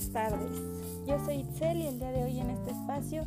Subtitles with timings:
[0.00, 0.62] Buenas tardes,
[1.06, 3.26] yo soy Itzel y el día de hoy en este espacio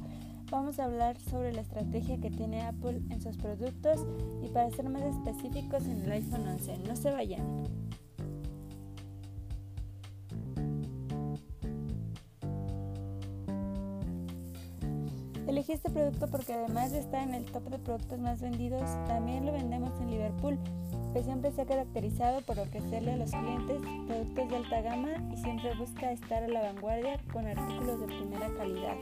[0.49, 4.04] vamos a hablar sobre la estrategia que tiene Apple en sus productos
[4.43, 6.79] y para ser más específicos en el iPhone 11.
[6.88, 7.82] No se vayan.
[15.54, 19.45] Elegí este producto porque además de estar en el top de productos más vendidos, también
[19.45, 20.57] lo vendemos en Liverpool
[21.13, 25.37] que siempre se ha caracterizado por ofrecerle a los clientes productos de alta gama y
[25.37, 28.95] siempre busca estar a la vanguardia con artículos de primera calidad.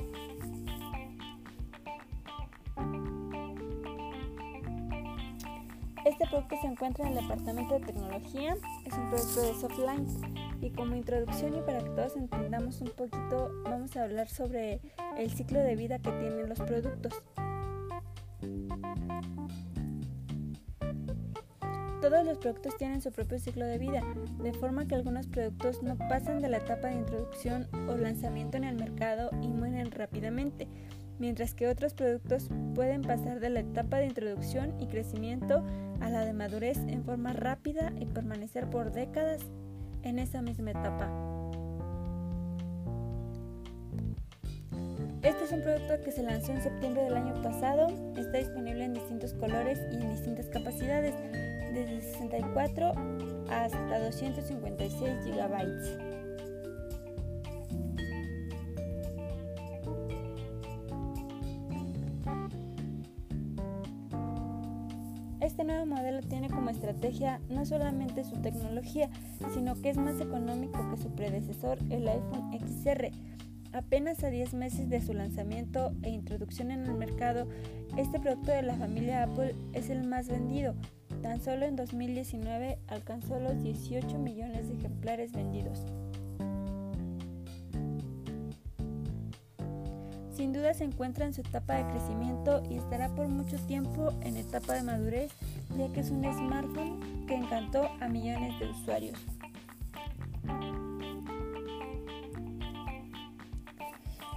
[6.03, 10.69] Este producto se encuentra en el departamento de tecnología, es un producto de Softline y
[10.71, 14.79] como introducción y para que todos entendamos un poquito vamos a hablar sobre
[15.17, 17.21] el ciclo de vida que tienen los productos.
[22.01, 24.01] Todos los productos tienen su propio ciclo de vida,
[24.41, 28.63] de forma que algunos productos no pasan de la etapa de introducción o lanzamiento en
[28.63, 30.67] el mercado y mueren rápidamente,
[31.19, 35.63] mientras que otros productos pueden pasar de la etapa de introducción y crecimiento
[35.99, 39.41] a la de madurez en forma rápida y permanecer por décadas
[40.03, 41.09] en esa misma etapa.
[45.21, 48.93] Este es un producto que se lanzó en septiembre del año pasado, está disponible en
[48.95, 51.13] distintos colores y en distintas capacidades
[51.73, 52.91] desde 64
[53.49, 56.20] hasta 256 GB.
[65.51, 69.09] Este nuevo modelo tiene como estrategia no solamente su tecnología,
[69.53, 73.11] sino que es más económico que su predecesor, el iPhone XR.
[73.73, 77.49] Apenas a 10 meses de su lanzamiento e introducción en el mercado,
[77.97, 80.73] este producto de la familia Apple es el más vendido,
[81.21, 85.85] Tan solo en 2019 alcanzó los 18 millones de ejemplares vendidos.
[90.41, 94.37] Sin duda se encuentra en su etapa de crecimiento y estará por mucho tiempo en
[94.37, 95.31] etapa de madurez,
[95.77, 99.19] ya que es un smartphone que encantó a millones de usuarios.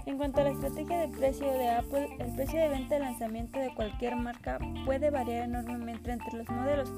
[0.04, 3.58] En cuanto a la estrategia de precio de Apple, el precio de venta de lanzamiento
[3.58, 6.92] de cualquier marca puede variar enormemente entre los modelos,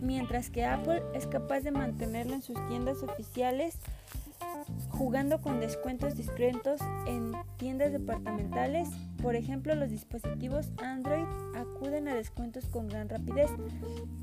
[0.00, 3.74] mientras que Apple es capaz de mantenerlo en sus tiendas oficiales
[4.88, 8.90] jugando con descuentos discretos en tiendas departamentales.
[9.22, 11.24] Por ejemplo, los dispositivos Android
[11.54, 13.48] acuden a descuentos con gran rapidez.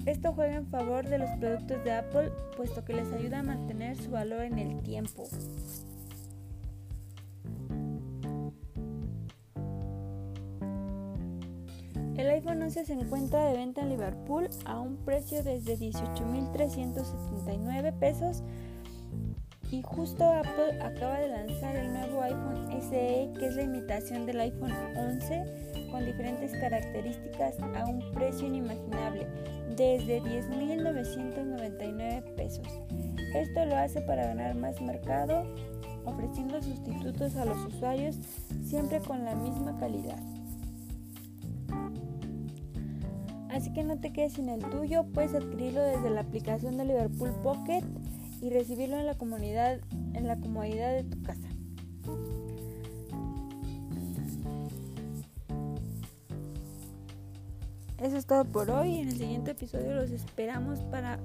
[0.06, 3.98] Esto juega en favor de los productos de Apple, puesto que les ayuda a mantener
[3.98, 5.24] su valor en el tiempo.
[12.18, 18.44] El iPhone 11 se encuentra de venta en Liverpool a un precio desde 18.379 pesos
[19.72, 24.40] y justo Apple acaba de lanzar el nuevo iPhone SE que es la imitación del
[24.40, 29.28] iPhone 11 con diferentes características a un precio inimaginable
[29.76, 32.66] desde 10.999 pesos.
[33.36, 35.44] Esto lo hace para ganar más mercado
[36.06, 38.16] ofreciendo sustitutos a los usuarios
[38.64, 40.20] siempre con la misma calidad.
[43.50, 47.34] Así que no te quedes sin el tuyo, puedes adquirirlo desde la aplicación de Liverpool
[47.44, 47.84] Pocket
[48.42, 49.80] y recibirlo en la comunidad,
[50.14, 51.48] en la comodidad de tu casa.
[58.00, 59.00] Eso es todo por hoy.
[59.00, 61.20] En el siguiente episodio los esperamos para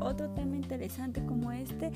[0.00, 1.90] otro tema interesante como este